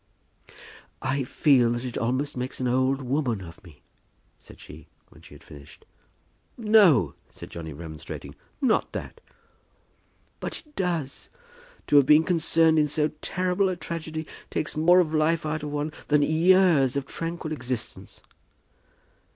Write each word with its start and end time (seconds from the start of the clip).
"I 1.03 1.23
feel 1.23 1.73
that 1.73 1.85
it 1.85 1.95
almost 1.95 2.35
makes 2.35 2.59
an 2.59 2.67
old 2.67 3.03
woman 3.03 3.39
of 3.41 3.63
me," 3.63 3.83
said 4.39 4.59
she, 4.59 4.87
when 5.09 5.21
she 5.21 5.35
had 5.35 5.43
finished. 5.43 5.85
"No," 6.57 7.13
said 7.29 7.51
Johnny, 7.51 7.71
remonstrating; 7.71 8.33
"not 8.61 8.93
that." 8.93 9.21
"But 10.39 10.57
it 10.65 10.75
does. 10.75 11.29
To 11.85 11.97
have 11.97 12.07
been 12.07 12.23
concerned 12.23 12.79
in 12.79 12.87
so 12.87 13.09
terrible 13.21 13.69
a 13.69 13.75
tragedy 13.75 14.25
takes 14.49 14.75
more 14.75 15.01
of 15.01 15.13
life 15.13 15.45
out 15.45 15.61
of 15.61 15.71
one 15.71 15.93
than 16.07 16.23
years 16.23 16.95
of 16.97 17.05
tranquil 17.05 17.51
existence." 17.51 18.21